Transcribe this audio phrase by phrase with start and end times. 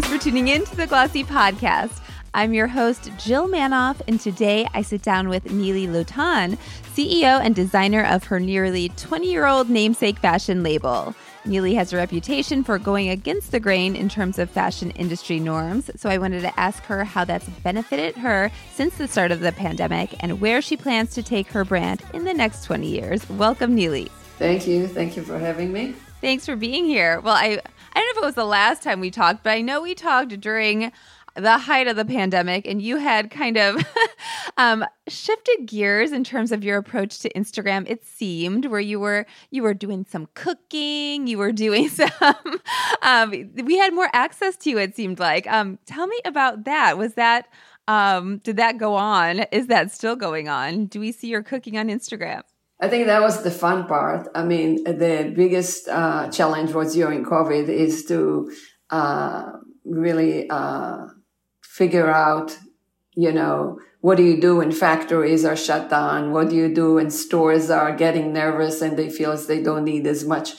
[0.00, 2.00] Thanks for tuning in to the Glossy Podcast.
[2.32, 6.56] I'm your host, Jill Manoff, and today I sit down with Nili Lotan,
[6.94, 11.14] CEO and designer of her nearly 20 year old namesake fashion label.
[11.44, 15.90] Nili has a reputation for going against the grain in terms of fashion industry norms,
[15.96, 19.52] so I wanted to ask her how that's benefited her since the start of the
[19.52, 23.28] pandemic and where she plans to take her brand in the next 20 years.
[23.28, 24.08] Welcome, Nili.
[24.38, 24.88] Thank you.
[24.88, 25.94] Thank you for having me.
[26.22, 27.20] Thanks for being here.
[27.20, 27.60] Well, I
[27.92, 29.94] I don't know if it was the last time we talked, but I know we
[29.94, 30.92] talked during
[31.36, 33.84] the height of the pandemic and you had kind of
[34.56, 39.24] um, shifted gears in terms of your approach to instagram it seemed where you were
[39.50, 42.10] you were doing some cooking you were doing some
[43.02, 43.30] um,
[43.64, 45.46] we had more access to you it seemed like.
[45.46, 46.98] Um, tell me about that.
[46.98, 47.48] Was that
[47.88, 49.40] um, did that go on?
[49.50, 50.86] Is that still going on?
[50.86, 52.42] Do we see your cooking on instagram
[52.80, 54.28] I think that was the fun part.
[54.34, 58.50] I mean, the biggest uh, challenge was during COVID is to
[58.88, 59.52] uh,
[59.84, 61.06] really uh,
[61.62, 62.56] figure out,
[63.14, 66.32] you know, what do you do when factories are shut down?
[66.32, 69.84] What do you do when stores are getting nervous and they feel as they don't
[69.84, 70.54] need as much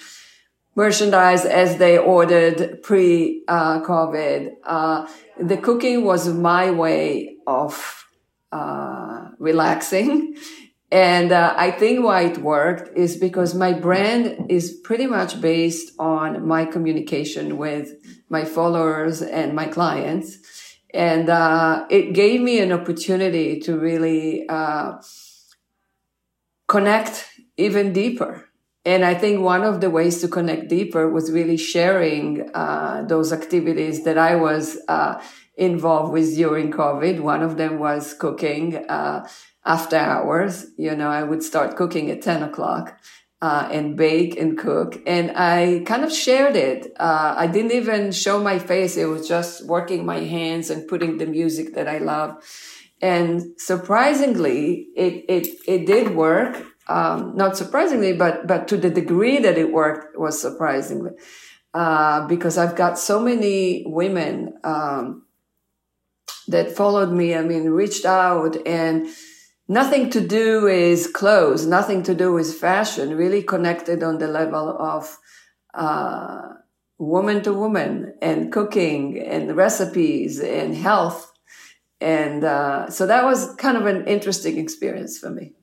[0.75, 4.51] merchandise as they ordered pre uh, COVID?
[4.63, 5.07] Uh,
[5.39, 8.05] the cooking was my way of
[8.51, 10.35] uh, relaxing.
[10.91, 15.93] And uh, I think why it worked is because my brand is pretty much based
[15.97, 17.93] on my communication with
[18.27, 20.37] my followers and my clients.
[20.93, 24.97] And uh, it gave me an opportunity to really uh,
[26.67, 28.49] connect even deeper.
[28.83, 33.31] And I think one of the ways to connect deeper was really sharing uh, those
[33.31, 35.21] activities that I was uh,
[35.55, 37.21] involved with during COVID.
[37.21, 39.27] One of them was cooking uh,
[39.65, 40.67] after hours.
[40.77, 42.99] You know, I would start cooking at 10 o'clock
[43.41, 45.01] uh, and bake and cook.
[45.05, 46.93] And I kind of shared it.
[46.99, 48.97] Uh, I didn't even show my face.
[48.97, 52.43] It was just working my hands and putting the music that I love.
[53.01, 56.63] And surprisingly, it, it, it did work.
[56.87, 61.11] Um, not surprisingly, but, but to the degree that it worked was surprisingly.
[61.73, 65.25] Uh, because I've got so many women, um,
[66.47, 67.33] that followed me.
[67.33, 69.07] I mean, reached out and,
[69.71, 74.67] nothing to do with clothes, nothing to do with fashion, really connected on the level
[74.77, 75.17] of
[75.73, 76.41] uh,
[76.97, 81.31] woman to woman and cooking and recipes and health.
[82.01, 85.53] And uh, so that was kind of an interesting experience for me.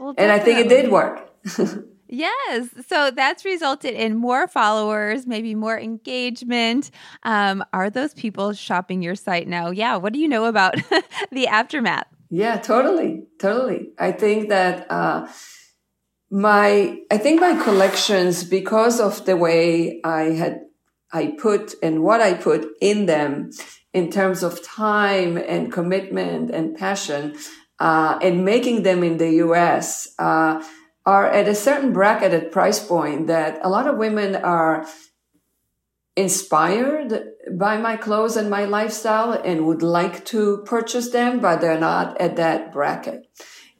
[0.00, 1.30] Well, and I think it did work.
[2.10, 2.70] Yes.
[2.86, 6.90] So that's resulted in more followers, maybe more engagement.
[7.22, 9.70] Um, are those people shopping your site now?
[9.70, 9.96] Yeah.
[9.96, 10.76] What do you know about
[11.30, 12.06] the aftermath?
[12.30, 13.90] Yeah, totally, totally.
[13.98, 15.28] I think that uh,
[16.30, 20.60] my I think my collections, because of the way I had
[21.10, 23.50] I put and what I put in them
[23.94, 27.36] in terms of time and commitment and passion,
[27.78, 30.14] uh, and making them in the U.S.
[30.18, 30.62] Uh,
[31.06, 34.86] are at a certain bracketed price point that a lot of women are
[36.16, 41.78] inspired by my clothes and my lifestyle and would like to purchase them, but they're
[41.78, 43.26] not at that bracket.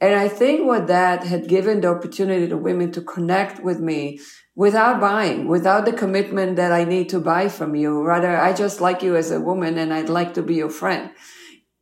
[0.01, 4.19] And I think what that had given the opportunity to women to connect with me
[4.55, 8.01] without buying, without the commitment that I need to buy from you.
[8.01, 11.11] Rather, I just like you as a woman and I'd like to be your friend.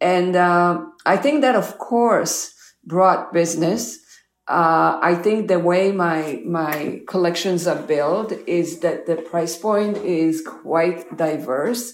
[0.02, 4.00] And uh, I think that, of course, brought business
[4.48, 9.98] uh, I think the way my my collections are built is that the price point
[9.98, 11.94] is quite diverse.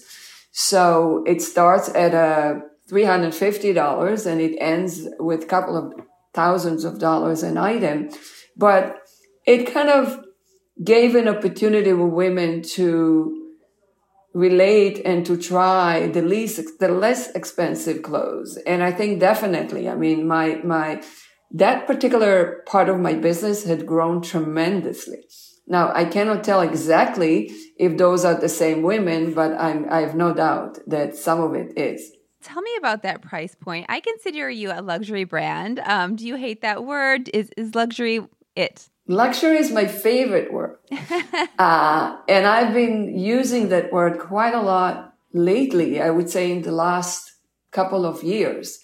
[0.52, 2.62] So it starts at a
[3.32, 5.94] fifty dollars and it ends with a couple of
[6.32, 8.10] thousands of dollars an item,
[8.56, 9.02] but
[9.46, 10.24] it kind of
[10.82, 13.44] gave an opportunity for women to
[14.32, 19.94] relate and to try the least the less expensive clothes and i think definitely i
[19.94, 21.00] mean my my
[21.50, 25.24] that particular part of my business had grown tremendously.
[25.66, 30.14] Now, I cannot tell exactly if those are the same women, but I'm, I have
[30.14, 32.12] no doubt that some of it is.
[32.42, 33.86] Tell me about that price point.
[33.88, 35.78] I consider you a luxury brand.
[35.80, 37.30] Um, do you hate that word?
[37.32, 38.20] Is, is luxury
[38.54, 38.90] it?
[39.06, 40.76] Luxury is my favorite word.
[41.58, 46.62] uh, and I've been using that word quite a lot lately, I would say in
[46.62, 47.32] the last
[47.70, 48.78] couple of years.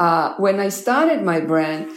[0.00, 1.90] Uh, when I started my brand,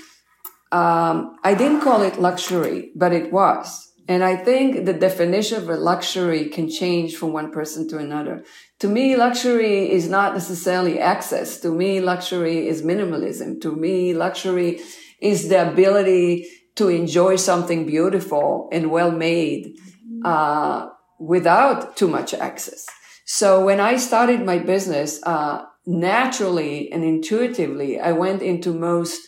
[0.73, 3.67] um, I didn't call it luxury, but it was.
[4.09, 8.43] And I think the definition of a luxury can change from one person to another.
[8.79, 11.61] To me, luxury is not necessarily access.
[11.61, 13.61] To me, luxury is minimalism.
[13.61, 14.81] To me, luxury
[15.21, 16.45] is the ability
[16.75, 19.77] to enjoy something beautiful and well made,
[20.25, 20.89] uh,
[21.19, 22.85] without too much access.
[23.25, 29.19] So when I started my business, uh, naturally and intuitively, I went into most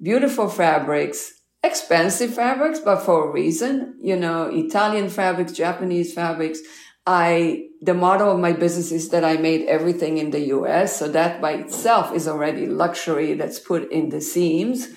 [0.00, 6.60] beautiful fabrics, expensive fabrics, but for a reason, you know, Italian fabrics, Japanese fabrics.
[7.04, 10.98] I, the motto of my business is that I made everything in the US.
[10.98, 14.88] So that by itself is already luxury that's put in the seams.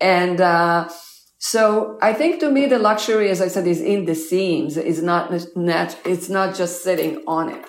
[0.00, 0.88] And, uh,
[1.38, 4.76] so I think to me, the luxury, as I said, is in the seams.
[4.76, 7.64] Is not, not, it's not just sitting on it.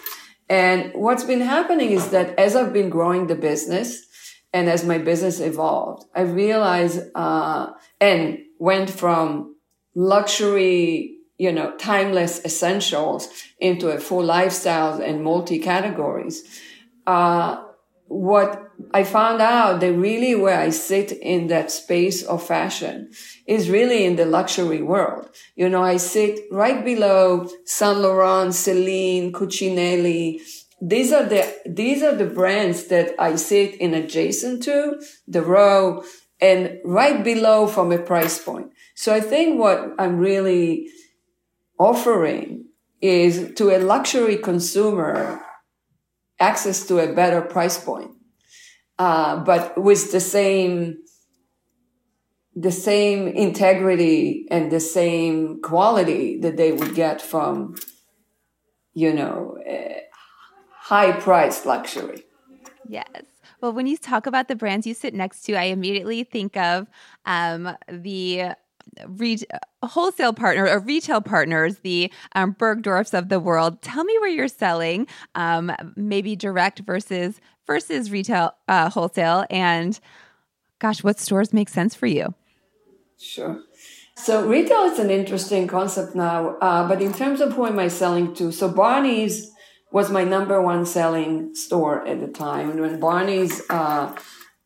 [0.50, 4.06] And what's been happening is that as I've been growing the business
[4.54, 9.56] and as my business evolved, I realized, uh, and went from
[9.94, 13.28] luxury, you know, timeless essentials
[13.60, 16.44] into a full lifestyle and multi categories.
[17.06, 17.64] Uh,
[18.08, 23.12] what I found out that really where I sit in that space of fashion
[23.46, 25.30] is really in the luxury world.
[25.56, 30.42] You know, I sit right below Saint Laurent, Celine, Cucinelli.
[30.80, 36.04] These are the, these are the brands that I sit in adjacent to the row
[36.40, 38.72] and right below from a price point.
[38.96, 40.88] So I think what I'm really
[41.80, 42.66] offering
[43.02, 45.42] is to a luxury consumer
[46.40, 48.12] access to a better price point,
[49.00, 50.98] uh, but with the same
[52.56, 57.76] the same integrity and the same quality that they would get from,
[58.96, 59.56] you know,
[60.88, 62.24] high priced luxury.
[62.90, 63.06] Yes.
[63.62, 66.88] Well, when you talk about the brands you sit next to, I immediately think of
[67.26, 68.54] um, the
[69.08, 69.38] re-
[69.84, 73.82] wholesale partner or retail partners, the um, Bergdorfs of the world.
[73.82, 80.00] Tell me where you're selling, um, maybe direct versus versus retail uh, wholesale, and
[80.80, 82.34] gosh, what stores make sense for you?
[83.20, 83.62] Sure.
[84.16, 87.88] So retail is an interesting concept now, uh, but in terms of who am I
[87.88, 88.52] selling to?
[88.52, 89.52] So Barney's
[89.92, 94.16] was my number one selling store at the time, and when Barney's uh,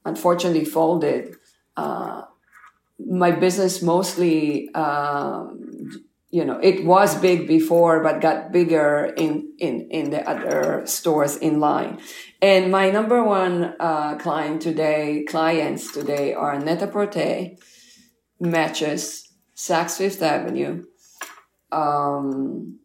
[0.06, 1.36] unfortunately folded.
[1.77, 2.24] Uh,
[3.00, 5.70] my business mostly, um,
[6.31, 11.35] you know, it was big before, but got bigger in, in, in the other stores
[11.35, 11.99] in line.
[12.41, 17.49] And my number one, uh, client today, clients today are Net-a-Porter,
[18.39, 20.85] Matches, Saks Fifth Avenue,
[21.71, 22.79] um,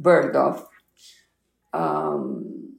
[0.00, 0.66] Bergdorf,
[1.72, 2.76] um,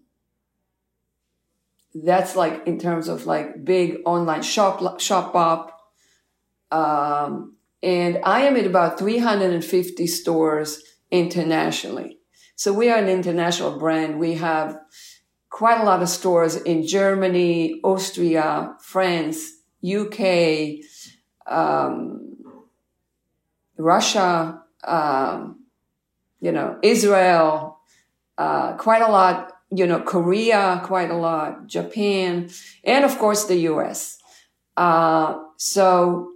[1.95, 5.71] that's like in terms of like big online shop Shopbop
[6.71, 7.52] um,
[7.83, 10.81] and I am at about 350 stores
[11.12, 12.18] internationally.
[12.56, 14.19] So we are an international brand.
[14.19, 14.80] We have
[15.50, 19.51] quite a lot of stores in Germany, Austria, France,
[19.83, 20.80] UK,
[21.45, 22.38] um,
[23.77, 25.59] Russia, um,
[26.39, 27.80] you know, Israel,
[28.38, 32.50] uh, quite a lot, you know, Korea, quite a lot, Japan,
[32.83, 34.19] and of course the US.
[34.77, 36.32] Uh, so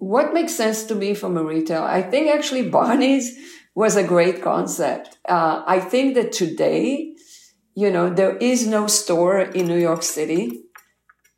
[0.00, 1.82] what makes sense to me from a retail?
[1.82, 3.38] I think actually Barney's
[3.74, 5.18] was a great concept.
[5.28, 7.14] Uh, I think that today,
[7.76, 10.64] you know, there is no store in New York City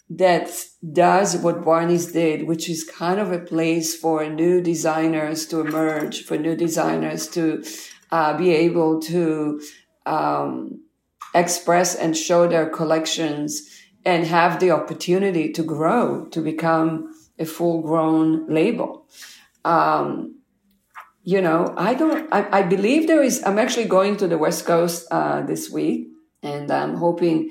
[0.09, 0.51] that
[0.93, 6.23] does what Barney's did, which is kind of a place for new designers to emerge,
[6.23, 7.65] for new designers to
[8.11, 9.61] uh, be able to
[10.07, 10.83] um,
[11.35, 13.69] express and show their collections
[14.05, 17.09] and have the opportunity to grow, to become
[17.43, 19.07] a full grown label.
[19.65, 20.39] Um,
[21.25, 24.67] you know, I don't, I, I, believe there is, I'm actually going to the West
[24.67, 26.09] Coast uh, this week
[26.43, 27.51] and I'm hoping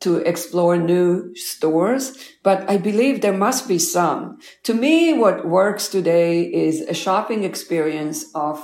[0.00, 4.38] to explore new stores, but I believe there must be some.
[4.64, 8.58] To me, what works today is a shopping experience of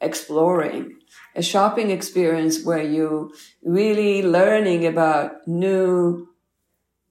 [0.00, 0.94] exploring,
[1.34, 3.32] a shopping experience where you
[3.64, 6.28] really learning about new,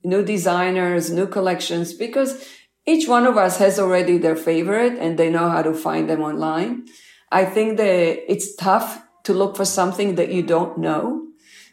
[0.06, 2.48] new designers, new collections, because
[2.86, 6.22] each one of us has already their favorite and they know how to find them
[6.22, 6.86] online.
[7.32, 11.28] I think that it's tough to look for something that you don't know.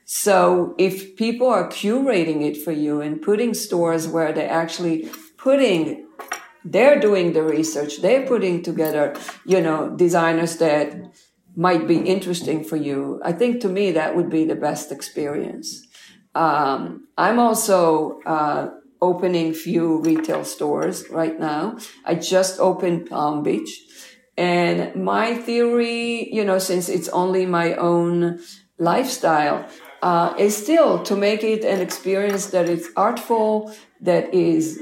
[0.04, 6.06] So if people are curating it for you and putting stores where they're actually putting,
[6.64, 9.14] they're doing the research, they're putting together,
[9.44, 10.94] you know, designers that
[11.56, 13.20] might be interesting for you.
[13.24, 15.86] I think to me that would be the best experience.
[16.34, 18.70] Um, I'm also, uh,
[19.02, 21.78] opening few retail stores right now.
[22.04, 23.82] I just opened Palm Beach.
[24.36, 28.40] And my theory, you know, since it's only my own
[28.78, 29.68] lifestyle,
[30.02, 34.80] uh, is still to make it an experience that is artful, that is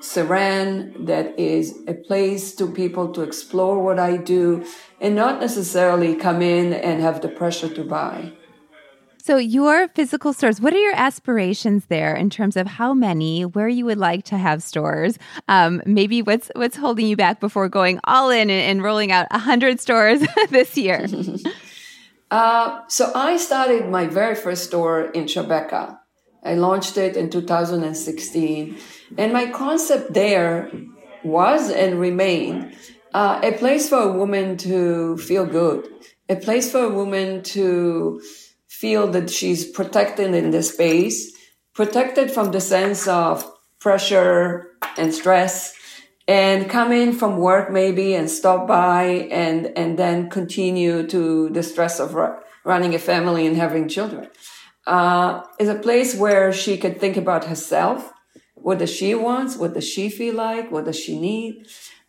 [0.00, 4.64] serene, that is a place to people to explore what I do
[5.00, 8.32] and not necessarily come in and have the pressure to buy.
[9.26, 13.68] So, your physical stores, what are your aspirations there in terms of how many, where
[13.68, 15.18] you would like to have stores?
[15.48, 19.26] Um, maybe what's what's holding you back before going all in and, and rolling out
[19.30, 21.06] 100 stores this year?
[22.30, 25.98] uh, so, I started my very first store in Tribeca.
[26.44, 28.76] I launched it in 2016.
[29.16, 30.70] And my concept there
[31.22, 32.76] was and remained
[33.14, 35.88] uh, a place for a woman to feel good,
[36.28, 38.20] a place for a woman to
[38.80, 41.32] feel that she's protected in the space,
[41.74, 43.50] protected from the sense of
[43.80, 45.74] pressure and stress,
[46.26, 51.62] and come in from work maybe and stop by and and then continue to the
[51.62, 54.28] stress of ru- running a family and having children.
[54.86, 58.12] Uh, is a place where she could think about herself.
[58.54, 59.58] What does she want?
[59.58, 60.70] What does she feel like?
[60.70, 61.66] What does she need?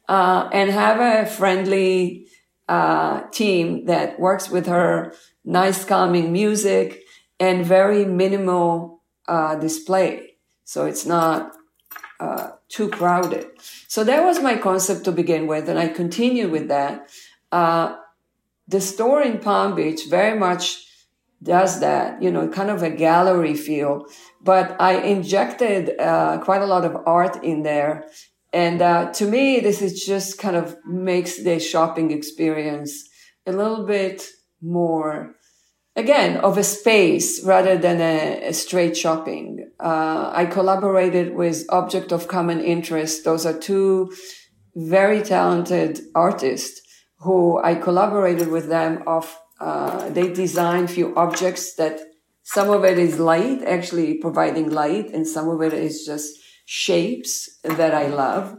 [0.07, 2.27] uh, and have a friendly
[2.67, 5.13] uh, team that works with her,
[5.45, 7.03] nice calming music,
[7.39, 10.37] and very minimal uh, display.
[10.63, 11.51] So it's not
[12.19, 13.47] uh, too crowded.
[13.87, 17.09] So that was my concept to begin with, and I continued with that.
[17.51, 17.95] Uh,
[18.67, 20.83] the store in Palm Beach very much
[21.43, 24.05] does that, you know, kind of a gallery feel.
[24.41, 28.07] But I injected uh, quite a lot of art in there
[28.55, 33.03] and uh, to me, this is just kind of makes the shopping experience
[33.45, 34.29] a little bit
[34.61, 35.35] more,
[35.95, 39.71] again, of a space rather than a, a straight shopping.
[39.79, 43.23] Uh, I collaborated with Object of Common Interest.
[43.23, 44.11] Those are two
[44.75, 46.81] very talented artists
[47.19, 51.99] who I collaborated with them of, uh, they designed few objects that
[52.43, 57.57] some of it is light, actually providing light, and some of it is just shapes
[57.63, 58.55] that I love.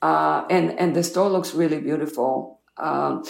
[0.00, 2.60] Uh, and, and the store looks really beautiful.
[2.76, 3.24] Um,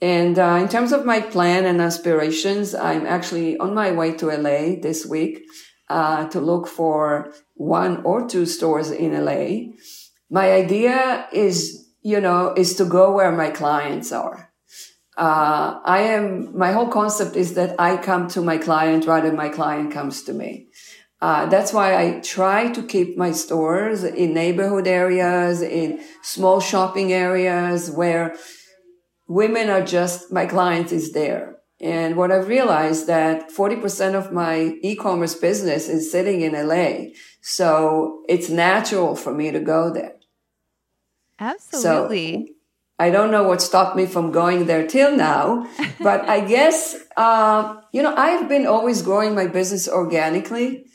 [0.00, 4.26] and uh, in terms of my plan and aspirations, I'm actually on my way to
[4.26, 5.44] LA this week
[5.88, 9.72] uh, to look for one or two stores in LA.
[10.30, 14.50] My idea is, you know, is to go where my clients are.
[15.18, 19.36] Uh, I am, my whole concept is that I come to my client rather than
[19.36, 20.68] my client comes to me.
[21.20, 27.12] Uh, that's why I try to keep my stores in neighborhood areas, in small shopping
[27.12, 28.34] areas where
[29.30, 31.56] women are just, my client is there.
[31.80, 37.12] And what I've realized that 40% of my e-commerce business is sitting in LA.
[37.40, 40.16] So it's natural for me to go there.
[41.38, 42.46] Absolutely.
[42.48, 42.52] So
[42.98, 45.66] I don't know what stopped me from going there till now,
[46.00, 50.86] but I guess, uh, you know, I've been always growing my business organically.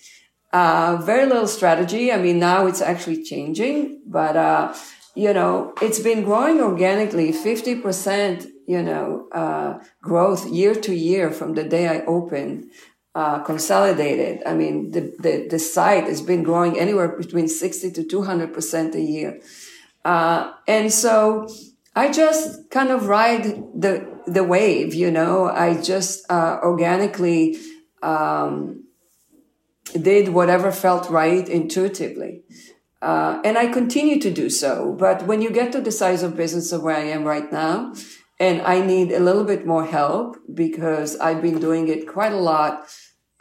[0.51, 2.11] Uh, very little strategy.
[2.11, 4.73] I mean, now it's actually changing, but, uh,
[5.15, 11.53] you know, it's been growing organically, 50%, you know, uh, growth year to year from
[11.53, 12.69] the day I opened,
[13.15, 14.43] uh, consolidated.
[14.45, 19.01] I mean, the, the, the site has been growing anywhere between 60 to 200% a
[19.01, 19.39] year.
[20.03, 21.47] Uh, and so
[21.95, 23.43] I just kind of ride
[23.73, 27.57] the, the wave, you know, I just, uh, organically,
[28.03, 28.83] um,
[29.93, 32.43] did whatever felt right intuitively.
[33.05, 34.95] Uh, and I continue to do so.
[34.97, 37.93] But when you get to the size of business of where I am right now,
[38.39, 42.37] and I need a little bit more help because I've been doing it quite a
[42.37, 42.87] lot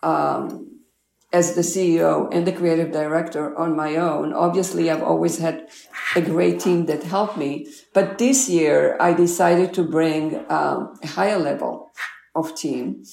[0.02, 0.82] um,
[1.32, 4.34] as the CEO and the creative director on my own.
[4.34, 5.66] Obviously, I've always had
[6.14, 7.66] a great team that helped me.
[7.94, 11.90] But this year, I decided to bring um, a higher level
[12.34, 13.04] of team,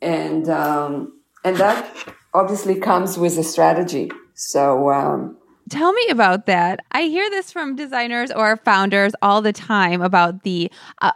[0.00, 1.86] and um, and that
[2.32, 4.10] obviously comes with a strategy.
[4.34, 5.37] So, um,
[5.68, 6.80] Tell me about that.
[6.92, 10.70] I hear this from designers or founders all the time about the.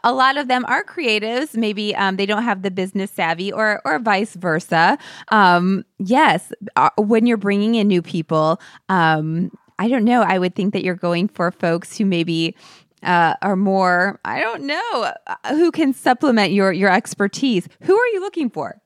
[0.04, 1.56] A lot of them are creatives.
[1.56, 4.98] Maybe um, they don't have the business savvy, or or vice versa.
[5.28, 10.22] Um, yes, uh, when you're bringing in new people, um, I don't know.
[10.22, 12.56] I would think that you're going for folks who maybe
[13.02, 14.20] uh, are more.
[14.24, 17.68] I don't know uh, who can supplement your your expertise.
[17.82, 18.80] Who are you looking for?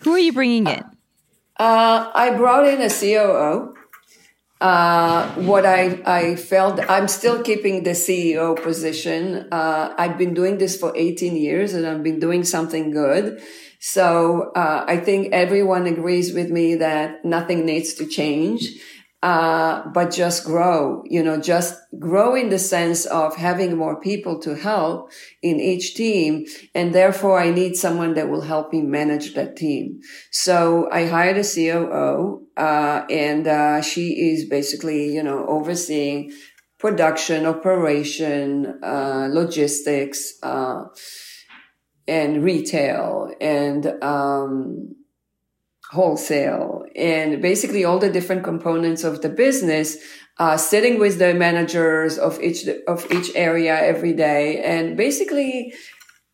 [0.00, 0.84] Who are you bringing in?
[1.58, 3.74] Uh, I brought in a COO.
[4.60, 9.48] Uh, what I, I felt, I'm still keeping the CEO position.
[9.52, 13.42] Uh, I've been doing this for 18 years and I've been doing something good.
[13.80, 18.80] So, uh, I think everyone agrees with me that nothing needs to change
[19.22, 24.38] uh, but just grow, you know, just grow in the sense of having more people
[24.40, 25.10] to help
[25.42, 26.44] in each team.
[26.74, 30.00] And therefore I need someone that will help me manage that team.
[30.30, 36.32] So I hired a COO, uh, and, uh, she is basically, you know, overseeing
[36.78, 40.84] production, operation, uh, logistics, uh,
[42.06, 44.94] and retail and, um,
[45.90, 46.84] wholesale.
[46.94, 49.96] And basically all the different components of the business
[50.38, 54.62] uh, sitting with the managers of each of each area every day.
[54.62, 55.72] And basically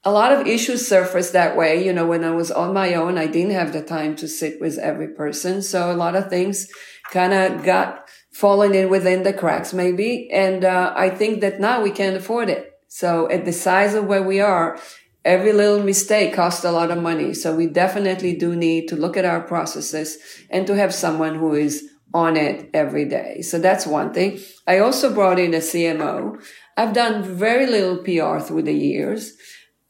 [0.04, 1.84] a lot of issues surface that way.
[1.84, 4.60] You know when i was on my own i didn't have the time to sit
[4.60, 5.62] with every person.
[5.62, 6.68] So a lot of things
[7.10, 10.30] kind of got fallen in within the cracks maybe.
[10.32, 12.72] And uh, i think that now we can't afford it.
[12.88, 14.78] So at the size of where we are
[15.24, 19.16] every little mistake costs a lot of money so we definitely do need to look
[19.16, 20.18] at our processes
[20.50, 23.40] and to have someone who is on it every day.
[23.42, 24.40] So that's one thing.
[24.66, 26.42] I also brought in a CMO.
[26.76, 29.34] I've done very little PR through the years,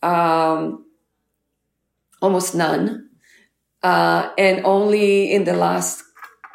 [0.03, 0.85] um,
[2.21, 3.09] almost none.
[3.83, 6.05] Uh, and only in the last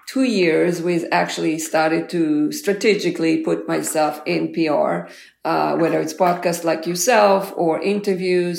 [0.07, 5.11] two years, we've actually started to strategically put myself in PR,
[5.51, 8.57] uh, whether it's podcasts like yourself or interviews,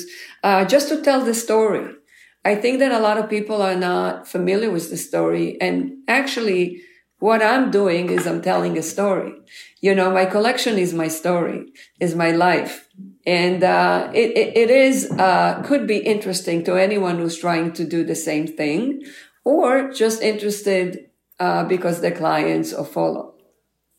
[0.49, 1.87] uh, just to tell the story.
[2.51, 5.77] I think that a lot of people are not familiar with the story and
[6.21, 6.63] actually
[7.27, 9.33] what I'm doing is I'm telling a story.
[9.87, 11.61] You know, my collection is my story,
[12.01, 12.89] is my life.
[13.27, 17.85] And, uh, it, it, it is, uh, could be interesting to anyone who's trying to
[17.85, 19.03] do the same thing
[19.45, 23.38] or just interested, uh, because their clients or follow.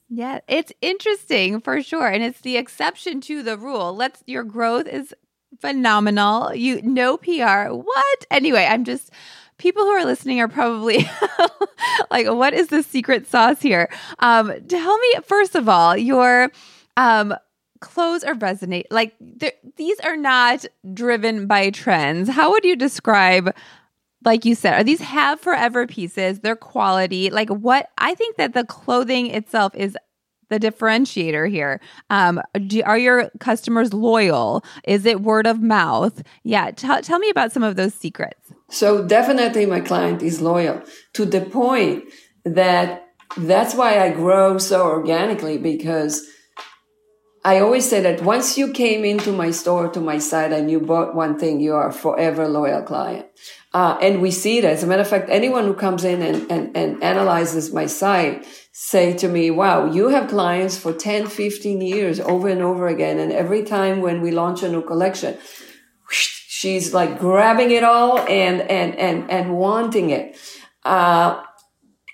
[0.09, 2.07] Yeah, it's interesting for sure.
[2.07, 3.95] And it's the exception to the rule.
[3.95, 5.13] Let's, your growth is
[5.59, 6.53] phenomenal.
[6.53, 7.71] You no PR.
[7.71, 8.25] What?
[8.31, 9.11] Anyway, I'm just
[9.57, 11.07] people who are listening are probably
[12.11, 13.89] like, what is the secret sauce here?
[14.19, 16.51] Um, tell me, first of all, your
[16.97, 17.35] um,
[17.79, 18.85] clothes are resonate.
[18.89, 19.13] Like,
[19.77, 22.29] these are not driven by trends.
[22.29, 23.53] How would you describe?
[24.25, 26.39] Like you said, are these have forever pieces?
[26.39, 29.95] Their quality, like what I think that the clothing itself is
[30.49, 31.79] the differentiator here?
[32.09, 34.63] Um, do, are your customers loyal?
[34.83, 36.21] Is it word of mouth?
[36.43, 38.51] Yeah, t- tell me about some of those secrets.
[38.69, 40.81] So definitely my client is loyal
[41.13, 42.03] to the point
[42.45, 46.27] that that's why I grow so organically because
[47.43, 50.81] I always say that once you came into my store, to my site, and you
[50.81, 53.27] bought one thing, you are a forever loyal client.
[53.71, 54.71] Uh, and we see that.
[54.71, 58.47] As a matter of fact, anyone who comes in and, and, and analyzes my site
[58.71, 63.19] say to me, wow, you have clients for 10, 15 years over and over again.
[63.19, 65.37] And every time when we launch a new collection,
[66.09, 70.35] she's like grabbing it all and, and, and, and wanting it.
[70.83, 71.43] Uh,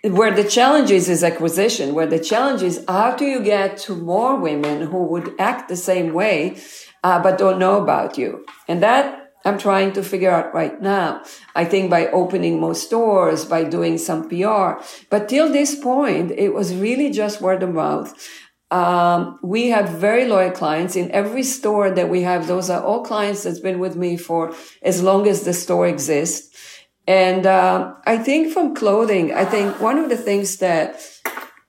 [0.04, 3.96] where the challenge is is acquisition, where the challenge is how do you get to
[3.96, 6.58] more women who would act the same way,
[7.04, 8.46] uh, but don't know about you?
[8.68, 11.24] And that I'm trying to figure out right now.
[11.56, 14.84] I think by opening more stores, by doing some PR.
[15.12, 18.14] But till this point, it was really just word of mouth.
[18.72, 22.48] Um, we have very loyal clients in every store that we have.
[22.48, 26.52] Those are all clients that's been with me for as long as the store exists.
[27.08, 31.00] And uh, I think from clothing, I think one of the things that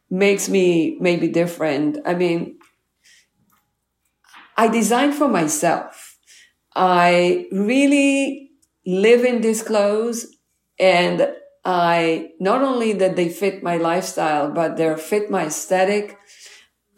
[0.08, 1.98] makes me maybe different.
[2.06, 2.58] I mean,
[4.56, 6.05] I design for myself.
[6.76, 8.50] I really
[8.86, 10.26] live in these clothes
[10.78, 11.32] and
[11.64, 16.18] I not only that they fit my lifestyle, but they fit my aesthetic,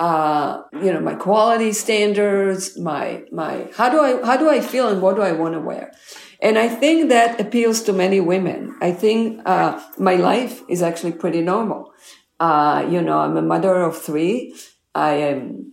[0.00, 4.88] uh, you know, my quality standards, my, my, how do I, how do I feel
[4.88, 5.92] and what do I want to wear?
[6.42, 8.76] And I think that appeals to many women.
[8.80, 11.92] I think, uh, my life is actually pretty normal.
[12.38, 14.54] Uh, you know, I'm a mother of three.
[14.94, 15.72] I am,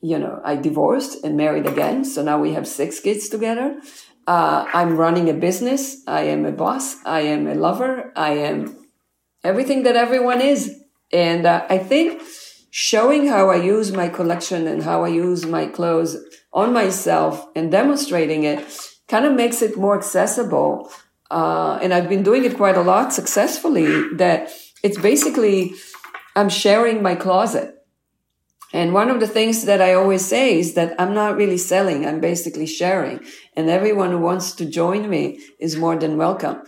[0.00, 2.04] you know, I divorced and married again.
[2.04, 3.80] So now we have six kids together.
[4.26, 6.02] Uh, I'm running a business.
[6.06, 6.96] I am a boss.
[7.04, 8.12] I am a lover.
[8.14, 8.76] I am
[9.42, 10.82] everything that everyone is.
[11.12, 12.22] And uh, I think
[12.70, 16.16] showing how I use my collection and how I use my clothes
[16.52, 18.64] on myself and demonstrating it
[19.08, 20.90] kind of makes it more accessible.
[21.30, 24.50] Uh, and I've been doing it quite a lot successfully that
[24.82, 25.74] it's basically,
[26.36, 27.77] I'm sharing my closet.
[28.72, 32.06] And one of the things that I always say is that I'm not really selling.
[32.06, 33.20] I'm basically sharing
[33.56, 36.62] and everyone who wants to join me is more than welcome.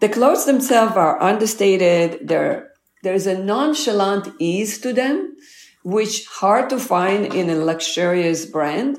[0.00, 2.28] The clothes themselves are understated.
[2.28, 2.70] They're,
[3.02, 5.34] there's a nonchalant ease to them,
[5.84, 8.98] which hard to find in a luxurious brand.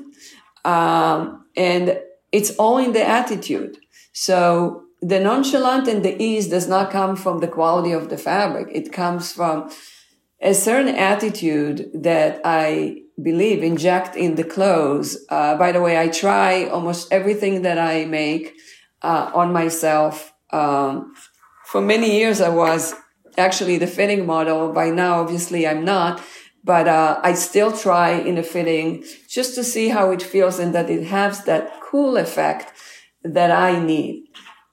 [0.64, 1.98] Um, and
[2.30, 3.78] it's all in the attitude.
[4.12, 8.68] So the nonchalant and the ease does not come from the quality of the fabric.
[8.70, 9.70] It comes from
[10.42, 15.16] a certain attitude that I believe inject in the clothes.
[15.28, 18.54] Uh, by the way, I try almost everything that I make
[19.02, 20.32] uh, on myself.
[20.50, 21.14] Um,
[21.66, 22.94] for many years, I was
[23.38, 24.72] actually the fitting model.
[24.72, 26.20] By now, obviously, I'm not
[26.64, 30.74] but uh, I still try in a fitting just to see how it feels and
[30.74, 32.72] that it has that cool effect
[33.24, 34.28] that I need.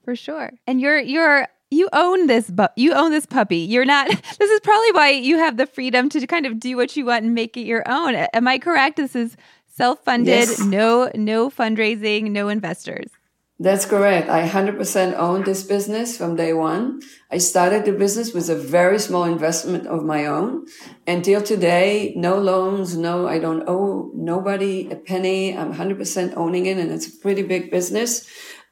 [0.05, 0.51] For sure.
[0.67, 4.08] And your your you own this but you own this puppy you're not
[4.39, 7.23] this is probably why you have the freedom to kind of do what you want
[7.25, 9.36] and make it your own am i correct this is
[9.67, 10.60] self-funded yes.
[10.60, 13.10] no no fundraising no investors
[13.62, 14.29] that's correct.
[14.29, 17.01] I 100% own this business from day one.
[17.29, 20.65] I started the business with a very small investment of my own.
[21.05, 25.58] Until today, no loans, no, I don't owe nobody a penny.
[25.58, 28.25] I'm 100% owning it and it's a pretty big business.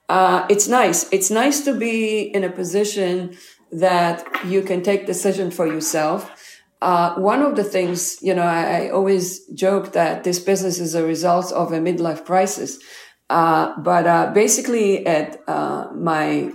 [0.09, 1.11] Uh, it's nice.
[1.11, 3.37] It's nice to be in a position
[3.71, 6.33] that you can take decision for yourself.
[6.81, 10.93] Uh, one of the things, you know, I, I, always joke that this business is
[10.93, 12.77] a result of a midlife crisis.
[13.29, 16.51] Uh, but uh, basically, at uh, my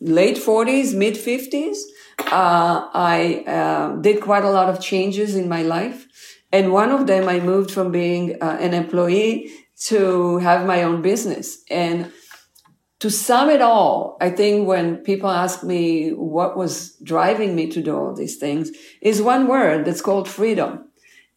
[0.00, 1.78] late 40s, mid 50s,
[2.26, 6.06] uh, I uh, did quite a lot of changes in my life.
[6.52, 9.50] And one of them, I moved from being an employee
[9.86, 11.58] to have my own business.
[11.70, 12.12] And
[13.00, 17.82] to sum it all, I think when people ask me what was driving me to
[17.82, 20.88] do all these things is one word that's called freedom.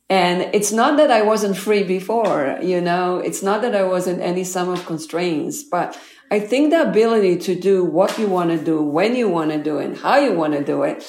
[0.08, 4.22] And it's not that I wasn't free before, you know, it's not that I wasn't
[4.22, 8.64] any sum of constraints, but I think the ability to do what you want to
[8.64, 11.04] do, when you want to do it, how you want to do it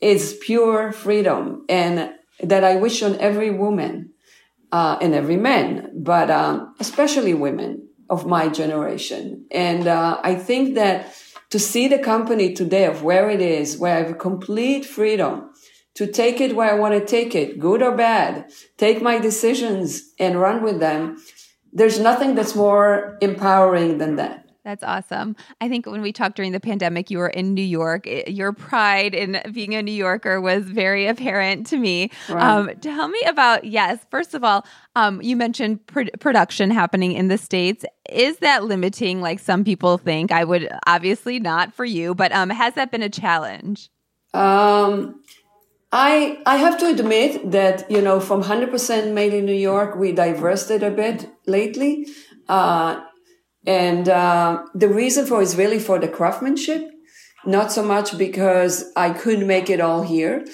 [0.00, 1.64] is pure freedom.
[1.68, 4.12] And that I wish on every woman,
[4.76, 5.66] uh, and every man,
[6.10, 6.54] but, um,
[6.86, 7.70] especially women
[8.14, 9.24] of my generation.
[9.50, 10.96] And, uh, I think that
[11.50, 15.32] to see the company today of where it is, where I have complete freedom,
[15.98, 18.30] to take it where I want to take it, good or bad,
[18.76, 21.16] take my decisions and run with them.
[21.72, 24.45] There's nothing that's more empowering than that.
[24.66, 25.36] That's awesome.
[25.60, 28.08] I think when we talked during the pandemic, you were in New York.
[28.26, 32.10] Your pride in being a New Yorker was very apparent to me.
[32.28, 32.42] Right.
[32.42, 37.28] Um, tell me about, yes, first of all, um, you mentioned pr- production happening in
[37.28, 37.84] the States.
[38.10, 40.32] Is that limiting like some people think?
[40.32, 43.88] I would obviously not for you, but um, has that been a challenge?
[44.34, 45.22] Um,
[45.92, 50.10] I I have to admit that you know from 100% made in New York we
[50.10, 52.08] diversified a bit lately,
[52.48, 53.00] uh,
[53.66, 56.90] and uh, the reason for is really for the craftsmanship,
[57.44, 60.44] not so much because I couldn't make it all here.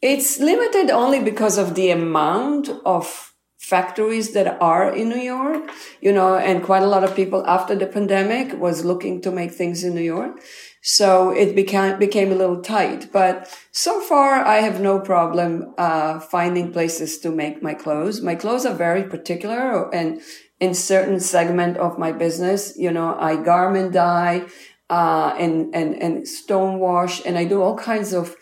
[0.00, 6.12] It's limited only because of the amount of factories that are in New York, you
[6.12, 9.84] know, and quite a lot of people after the pandemic was looking to make things
[9.84, 10.40] in New York.
[10.82, 16.20] So it became, became a little tight, but so far I have no problem, uh,
[16.20, 18.22] finding places to make my clothes.
[18.22, 20.22] My clothes are very particular and
[20.60, 24.46] in certain segment of my business, you know, I garment dye,
[24.90, 28.36] uh, and, and, and stone wash and I do all kinds of,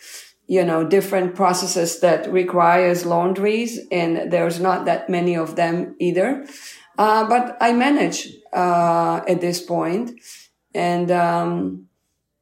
[0.47, 6.45] you know, different processes that requires laundries and there's not that many of them either.
[6.97, 10.19] Uh, but I manage, uh, at this point
[10.73, 11.85] and, um,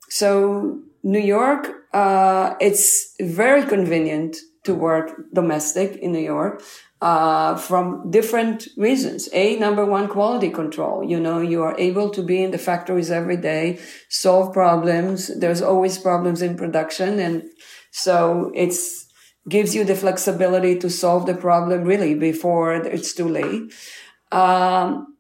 [0.10, 6.64] so New York, uh, it's very convenient to work domestic in New York.
[7.00, 9.30] Uh, from different reasons.
[9.32, 11.04] A, number one, quality control.
[11.04, 13.78] You know, you are able to be in the factories every day,
[14.10, 15.30] solve problems.
[15.40, 17.20] There's always problems in production.
[17.20, 17.44] And
[17.92, 19.06] so it's,
[19.48, 23.74] gives you the flexibility to solve the problem really before it's too late.
[24.32, 25.16] Um,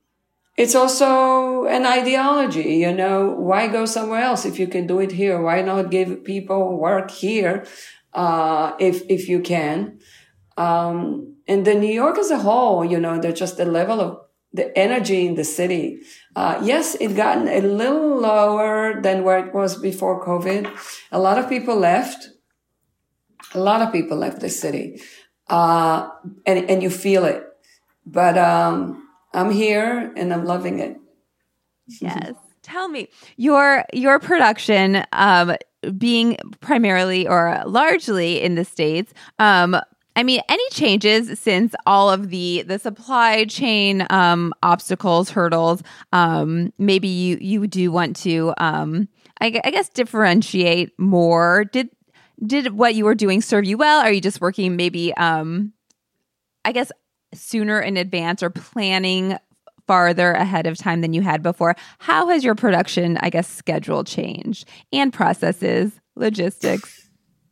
[0.58, 5.12] it's also an ideology, you know, why go somewhere else if you can do it
[5.12, 5.40] here?
[5.40, 7.66] Why not give people work here,
[8.13, 10.00] uh, if, if you can?
[10.58, 14.20] Um, and the New York as a whole, you know, there's just the level of
[14.54, 16.00] the energy in the city.
[16.36, 20.70] Uh, yes, it gotten a little lower than where it was before COVID.
[21.12, 22.30] A lot of people left.
[23.54, 25.02] A lot of people left the city.
[25.50, 26.10] Uh,
[26.46, 27.43] and, and you feel it.
[28.06, 30.98] But, um, I'm here and I'm loving it.
[32.02, 32.34] Yes.
[32.63, 35.56] Tell me your your production um
[35.98, 39.80] being primarily or largely in the states um
[40.17, 45.84] I mean, any changes since all of the the supply chain um, obstacles, hurdles?
[46.12, 49.08] Um, maybe you you do want to, um,
[49.39, 51.65] I, I, guess, differentiate more.
[51.65, 51.89] Did
[52.43, 54.01] did what you were doing serve you well?
[54.01, 55.71] Are you just working maybe, um,
[56.65, 56.91] I guess,
[57.36, 59.38] sooner in advance or planning
[59.86, 61.75] farther ahead of time than you had before.
[61.99, 67.07] How has your production, I guess, schedule changed and processes, logistics?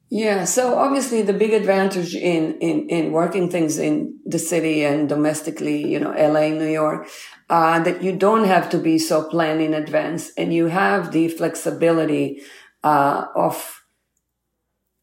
[0.10, 5.10] Yeah, so obviously the big advantage in, in, in working things in the city and
[5.10, 7.08] domestically, you know, LA, New York,
[7.50, 11.28] uh, that you don't have to be so planned in advance and you have the
[11.28, 12.42] flexibility,
[12.84, 13.82] uh, of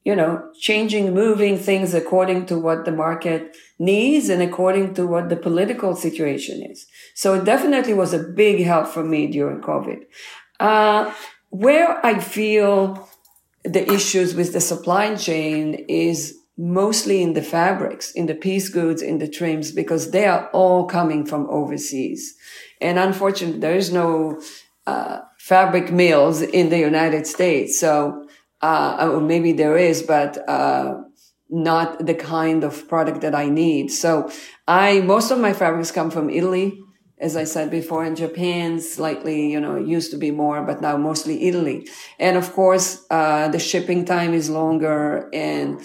[0.05, 5.29] you know, changing, moving things according to what the market needs and according to what
[5.29, 6.87] the political situation is.
[7.15, 10.01] So it definitely was a big help for me during COVID.
[10.59, 11.15] Uh,
[11.51, 13.09] where I feel
[13.65, 19.03] the issues with the supply chain is mostly in the fabrics, in the piece goods,
[19.03, 22.35] in the trims, because they are all coming from overseas.
[22.81, 24.41] And unfortunately, there is no
[24.87, 27.79] uh, fabric mills in the United States.
[27.79, 28.27] So,
[28.61, 30.95] uh, or maybe there is, but uh,
[31.49, 33.91] not the kind of product that I need.
[33.91, 34.31] So,
[34.67, 36.82] I most of my fabrics come from Italy
[37.23, 40.97] as I said before, in Japan, slightly, you know, used to be more, but now
[40.97, 41.89] mostly Italy.
[42.19, 45.81] And of course, uh, the shipping time is longer and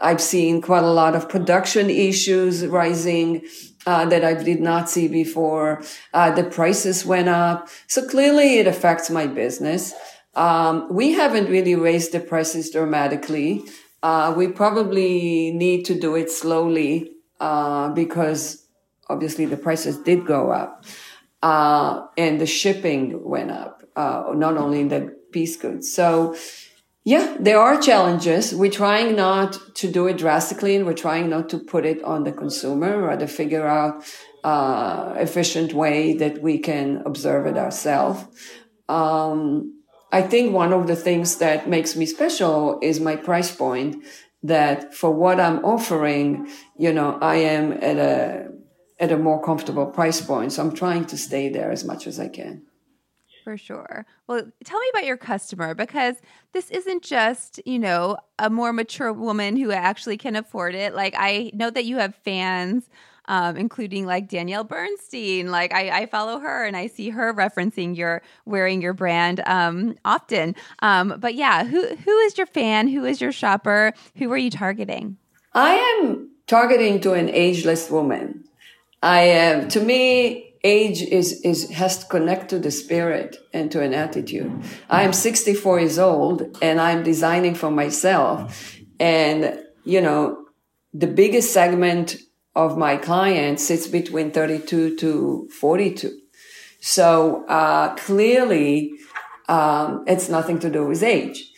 [0.00, 3.42] I've seen quite a lot of production issues rising.
[3.86, 5.82] Uh, that I did not see before.
[6.12, 7.70] Uh, the prices went up.
[7.86, 9.94] So clearly it affects my business.
[10.34, 13.62] Um, we haven't really raised the prices dramatically.
[14.02, 18.59] Uh, we probably need to do it slowly, uh, because
[19.10, 20.84] obviously the prices did go up.
[21.42, 25.90] Uh, and the shipping went up, uh, not only in the piece goods.
[25.92, 26.36] So,
[27.04, 28.54] yeah, there are challenges.
[28.54, 32.24] We're trying not to do it drastically and we're trying not to put it on
[32.24, 34.04] the consumer, rather figure out
[34.44, 38.24] uh, efficient way that we can observe it ourselves.
[38.88, 39.80] Um,
[40.12, 44.04] I think one of the things that makes me special is my price point
[44.42, 48.49] that for what I'm offering, you know, I am at a
[49.00, 50.52] at a more comfortable price point.
[50.52, 52.62] So I'm trying to stay there as much as I can.
[53.42, 54.04] For sure.
[54.26, 56.16] Well, tell me about your customer because
[56.52, 60.94] this isn't just, you know, a more mature woman who actually can afford it.
[60.94, 62.84] Like, I know that you have fans,
[63.24, 65.50] um, including like Danielle Bernstein.
[65.50, 69.94] Like, I, I, follow her and I see her referencing your wearing your brand um,
[70.04, 70.54] often.
[70.80, 72.88] Um, but yeah, who who is your fan?
[72.88, 73.94] Who is your shopper?
[74.16, 75.16] Who are you targeting?
[75.54, 78.44] I am targeting to an ageless woman.
[79.02, 83.80] I am, to me, age is, is, has to connect to the spirit and to
[83.80, 84.62] an attitude.
[84.90, 88.76] I am 64 years old and I'm designing for myself.
[88.98, 90.44] And, you know,
[90.92, 92.16] the biggest segment
[92.54, 96.18] of my clients sits between 32 to 42.
[96.80, 98.92] So, uh, clearly,
[99.48, 101.50] um, it's nothing to do with age.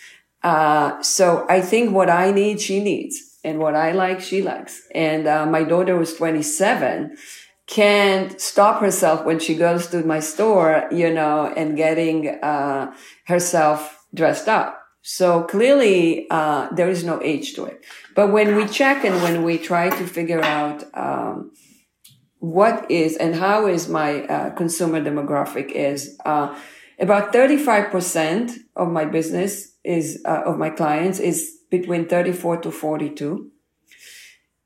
[0.43, 4.83] Uh, so I think what I need, she needs and what I like, she likes.
[4.95, 7.17] And uh, my daughter was 27
[7.67, 12.93] can't stop herself when she goes to my store, you know, and getting uh,
[13.27, 14.79] herself dressed up.
[15.03, 17.85] So clearly, uh, there is no age to it.
[18.15, 21.53] But when we check and when we try to figure out um,
[22.39, 26.57] what is and how is my uh, consumer demographic is uh,
[26.99, 33.51] about 35% of my business is uh, of my clients is between 34 to 42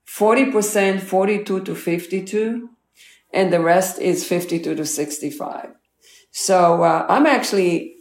[0.07, 2.71] 40% 42 to 52
[3.33, 5.71] and the rest is 52 to 65
[6.31, 7.95] so uh, i'm actually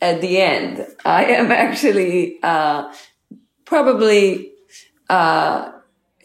[0.00, 2.92] at the end i am actually uh,
[3.64, 4.52] probably
[5.08, 5.72] uh,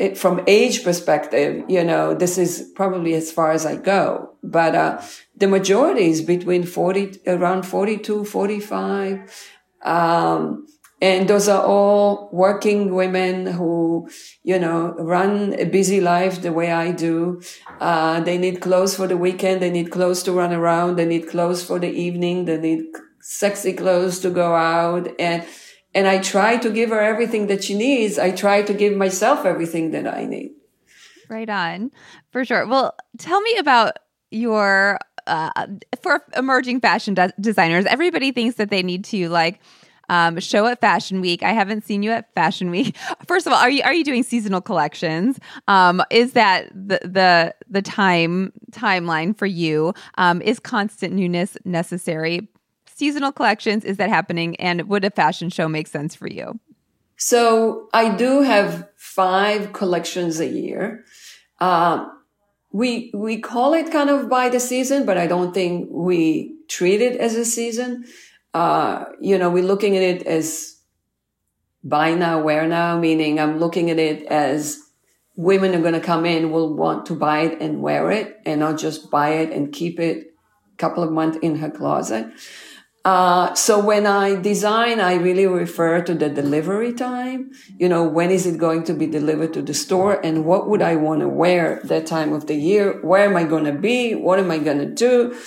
[0.04, 4.36] it, from age perspective, you know, this is probably as far as I go.
[4.44, 5.02] But uh,
[5.36, 9.52] the majority is between 40, around 42, 45.
[9.84, 10.68] Um,
[11.04, 14.08] and those are all working women who,
[14.42, 17.42] you know, run a busy life the way I do.
[17.82, 19.62] Uh, they need clothes for the weekend.
[19.62, 20.96] They need clothes to run around.
[20.96, 22.46] They need clothes for the evening.
[22.46, 22.86] They need
[23.20, 25.10] sexy clothes to go out.
[25.20, 25.46] And,
[25.94, 28.18] and I try to give her everything that she needs.
[28.18, 30.52] I try to give myself everything that I need.
[31.30, 31.92] Right on.
[32.32, 32.66] For sure.
[32.66, 34.00] Well, tell me about
[34.32, 35.68] your, uh,
[36.02, 39.60] for emerging fashion de- designers, everybody thinks that they need to like,
[40.14, 41.42] um, show at Fashion Week.
[41.42, 42.96] I haven't seen you at Fashion Week.
[43.28, 45.40] First of all, are you are you doing seasonal collections?
[45.68, 49.94] Um, is that the the the time timeline for you?
[50.16, 52.48] Um, is constant newness necessary?
[52.86, 54.56] Seasonal collections is that happening?
[54.58, 56.60] And would a fashion show make sense for you?
[57.18, 61.06] So I do have five collections a year.
[61.60, 62.06] Uh,
[62.72, 67.02] we we call it kind of by the season, but I don't think we treat
[67.02, 68.06] it as a season
[68.54, 70.78] uh, you know, we're looking at it as
[71.84, 74.80] buy now, wear now, meaning I'm looking at it as
[75.36, 78.60] women are going to come in will want to buy it and wear it and
[78.60, 80.34] not just buy it and keep it
[80.74, 82.28] a couple of months in her closet.
[83.06, 87.52] Uh, so when I design, I really refer to the delivery time.
[87.78, 90.82] You know, when is it going to be delivered to the store and what would
[90.82, 93.02] I want to wear that time of the year?
[93.02, 94.16] Where am I going to be?
[94.16, 95.38] What am I going to do?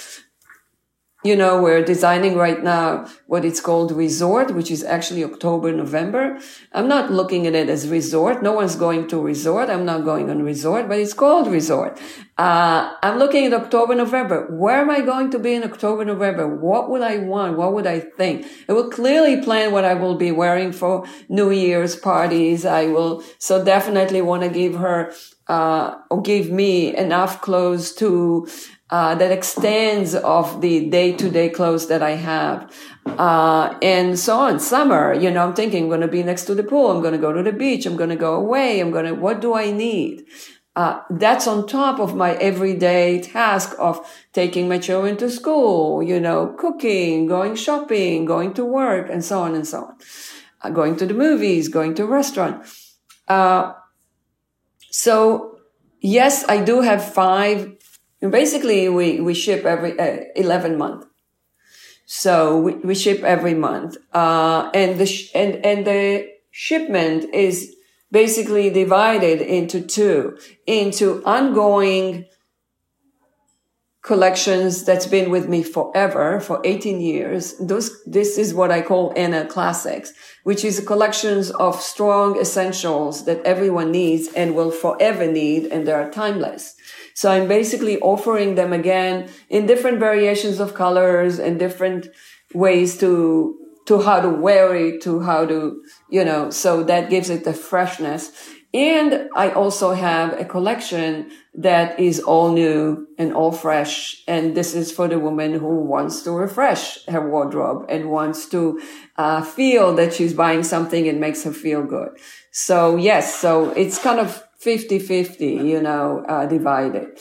[1.27, 6.39] You know, we're designing right now what it's called resort, which is actually October, November.
[6.73, 8.43] I'm not looking at it as resort.
[8.43, 9.69] No one's going to resort.
[9.69, 11.99] I'm not going on resort, but it's called resort.
[12.39, 14.47] Uh, I'm looking at October, November.
[14.51, 16.47] Where am I going to be in October, November?
[16.47, 17.57] What would I want?
[17.57, 18.47] What would I think?
[18.69, 22.65] I will clearly plan what I will be wearing for New Year's parties.
[22.65, 25.13] I will so definitely want to give her
[25.49, 28.49] uh, or give me enough clothes to
[28.91, 32.73] uh, that extends of the day-to-day clothes that I have.
[33.07, 34.61] Uh, and so on.
[34.61, 36.91] Summer, you know, I'm thinking I'm going to be next to the pool.
[36.91, 37.87] I'm going to go to the beach.
[37.87, 38.81] I'm going to go away.
[38.81, 40.25] I'm going to, what do I need?
[40.77, 46.21] Uh, that's on top of my everyday task of taking my children to school, you
[46.21, 49.97] know, cooking, going shopping, going to work, and so on and so on.
[50.61, 52.63] Uh, going to the movies, going to a restaurant.
[53.27, 53.73] Uh,
[54.91, 55.59] so
[56.01, 57.73] yes, I do have five
[58.21, 61.07] basically, we, we ship every uh, 11 month.
[62.07, 63.97] So we, we ship every month.
[64.13, 67.75] Uh, and the, sh- and, and the shipment is
[68.11, 72.27] basically divided into two, into ongoing
[74.07, 77.55] collections that's been with me forever for 18 years.
[77.59, 80.13] Those, this is what I call Anna Classics,
[80.45, 85.93] which is collections of strong essentials that everyone needs and will forever need, and they
[85.93, 86.76] are timeless.
[87.17, 92.09] So I'm basically offering them again in different variations of colors and different
[92.53, 97.31] ways to, to how to wear it, to how to, you know, so that gives
[97.31, 98.33] it the freshness.
[98.75, 104.23] And I also have a collection that is all new and all fresh.
[104.29, 108.79] And this is for the woman who wants to refresh her wardrobe and wants to
[109.17, 112.11] uh, feel that she's buying something and makes her feel good.
[112.51, 117.19] So yes, so it's kind of 50-50, you know, uh, divided.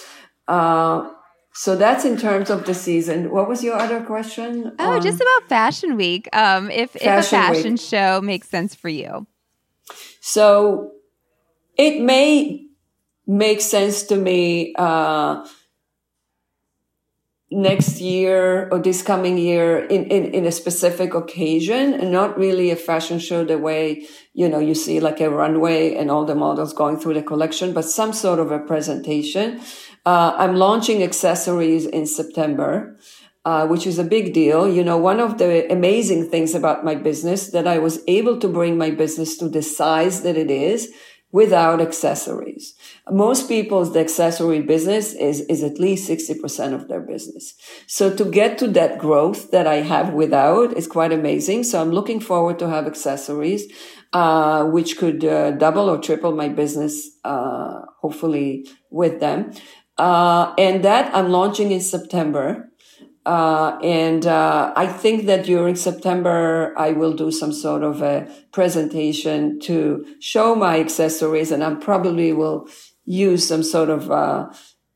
[0.47, 1.12] Uh,
[1.53, 3.31] so that's in terms of the season.
[3.31, 4.75] What was your other question?
[4.77, 6.27] Oh, just about Fashion Week.
[6.34, 7.81] Um, if, fashion if a fashion week.
[7.81, 9.25] show makes sense for you.
[10.19, 10.91] So
[11.77, 12.65] it may
[13.27, 15.47] make sense to me, uh,
[17.51, 22.71] next year or this coming year in, in, in a specific occasion and not really
[22.71, 26.34] a fashion show the way, you know, you see like a runway and all the
[26.34, 29.60] models going through the collection, but some sort of a presentation.
[30.05, 32.97] Uh, I'm launching accessories in September.
[33.47, 34.67] Uh, which is a big deal.
[34.67, 38.47] You know, one of the amazing things about my business that I was able to
[38.47, 40.91] bring my business to the size that it is
[41.35, 42.75] without accessories.
[43.11, 47.55] Most people's the accessory business is, is at least 60% of their business.
[47.87, 51.65] So to get to that growth that I have without is quite amazing.
[51.65, 53.63] So I'm looking forward to have accessories,
[54.13, 56.93] uh, which could uh, double or triple my business,
[57.25, 59.51] uh, hopefully with them.
[59.97, 62.71] Uh, and that I'm launching in September.
[63.25, 68.29] Uh, and uh, I think that during September, I will do some sort of a
[68.51, 72.67] presentation to show my accessories, and I probably will
[73.05, 74.51] use some sort of uh,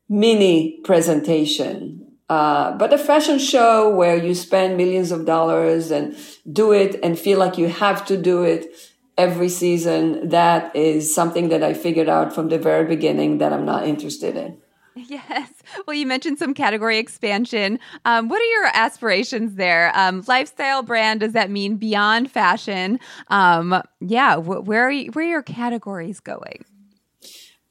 [0.08, 2.06] mini presentation.
[2.28, 6.16] Uh, but a fashion show where you spend millions of dollars and
[6.52, 8.72] do it and feel like you have to do it
[9.18, 13.64] every season, that is something that I figured out from the very beginning that I'm
[13.64, 14.58] not interested in.
[14.96, 15.50] Yes.
[15.86, 17.78] Well, you mentioned some category expansion.
[18.04, 19.92] Um, what are your aspirations there?
[19.94, 22.98] Um, lifestyle brand, does that mean beyond fashion?
[23.28, 24.36] Um, yeah.
[24.36, 26.64] Wh- where, are you, where are your categories going?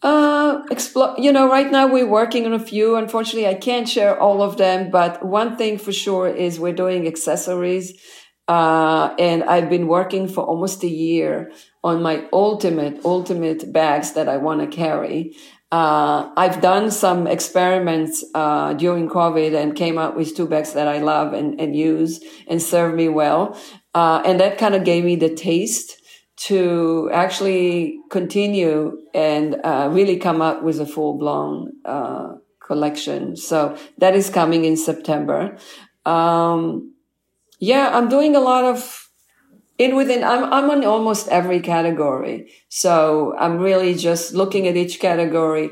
[0.02, 0.64] Uh,
[1.18, 2.96] you know, right now we're working on a few.
[2.96, 7.06] Unfortunately, I can't share all of them, but one thing for sure is we're doing
[7.06, 8.00] accessories.
[8.48, 11.52] Uh, and I've been working for almost a year
[11.84, 15.36] on my ultimate, ultimate bags that I want to carry.
[15.72, 20.88] Uh, I've done some experiments uh, during COVID and came out with two bags that
[20.88, 23.56] I love and, and use and serve me well.
[23.94, 25.96] Uh, and that kind of gave me the taste
[26.38, 33.36] to actually continue and uh, really come up with a full blown uh, collection.
[33.36, 35.58] So that is coming in September.
[36.06, 36.96] Um,
[37.60, 39.09] yeah, I'm doing a lot of
[39.80, 42.52] in within I'm I'm on almost every category.
[42.68, 45.72] So I'm really just looking at each category.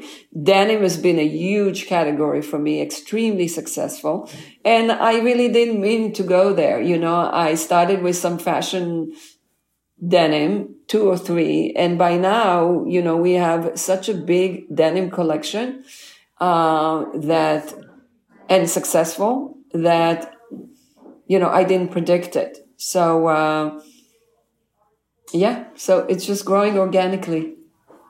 [0.50, 4.32] Denim has been a huge category for me, extremely successful.
[4.64, 6.82] And I really didn't mean to go there.
[6.82, 9.12] You know, I started with some fashion
[10.06, 11.74] denim, two or three.
[11.76, 15.84] And by now, you know, we have such a big denim collection,
[16.40, 17.74] uh, that,
[18.48, 20.34] and successful that,
[21.28, 22.60] you know, I didn't predict it.
[22.78, 23.82] So, uh,
[25.34, 27.56] yeah, so it's just growing organically.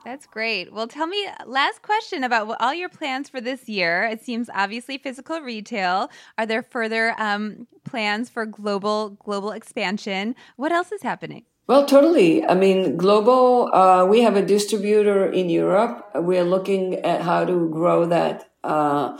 [0.04, 0.72] That's great.
[0.72, 4.04] Well, tell me, last question about all your plans for this year.
[4.04, 6.08] It seems obviously physical retail.
[6.38, 10.34] Are there further um, plans for global global expansion?
[10.56, 11.44] What else is happening?
[11.66, 12.42] Well, totally.
[12.46, 13.68] I mean, global.
[13.74, 16.08] Uh, we have a distributor in Europe.
[16.14, 19.18] We're looking at how to grow that uh,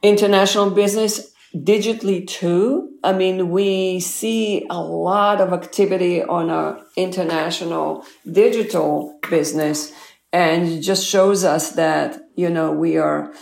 [0.00, 2.93] international business digitally too.
[3.04, 9.92] I mean, we see a lot of activity on our international digital business
[10.32, 13.32] and it just shows us that, you know, we are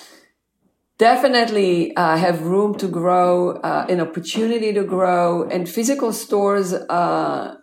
[0.99, 7.57] definitely uh, have room to grow, uh, an opportunity to grow and physical stores, uh,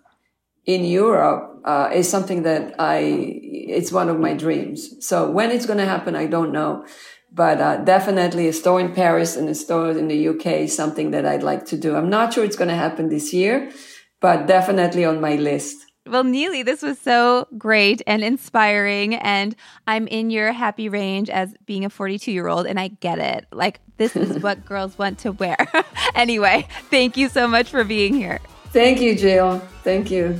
[0.66, 5.06] in Europe, uh, is something that I, it's one of my dreams.
[5.06, 6.86] So when it's going to happen, I don't know
[7.32, 11.12] but uh, definitely a store in Paris and a store in the UK is something
[11.12, 11.96] that I'd like to do.
[11.96, 13.72] I'm not sure it's going to happen this year,
[14.20, 15.86] but definitely on my list.
[16.10, 19.14] Well, Nili, this was so great and inspiring.
[19.16, 19.56] And
[19.86, 23.46] I'm in your happy range as being a 42 year old, and I get it.
[23.52, 25.58] Like, this is what girls want to wear.
[26.16, 28.40] anyway, thank you so much for being here.
[28.72, 29.60] Thank you, Jill.
[29.84, 30.40] Thank you.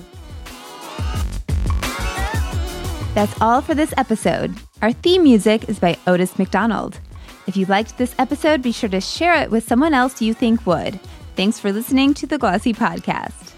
[3.14, 4.56] That's all for this episode.
[4.82, 7.02] Our theme music is by Otis McDonald.
[7.48, 10.66] If you liked this episode, be sure to share it with someone else you think
[10.66, 11.02] would.
[11.36, 13.49] Thanks for listening to the Glossy Podcast.